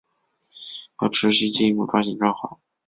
[0.99, 2.59] 要持续进一步抓紧抓好